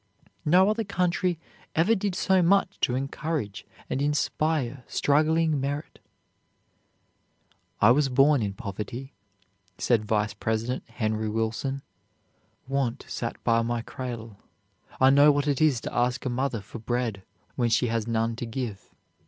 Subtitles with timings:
[0.45, 1.37] No other country
[1.75, 5.99] ever did so much to encourage and inspire struggling merit.
[7.79, 9.13] "I was born in poverty,"
[9.77, 11.83] said Vice President Henry Wilson.
[12.67, 14.37] "Want sat by my cradle.
[14.99, 17.21] I know what it is to ask a mother for bread
[17.55, 18.81] when she has none to give.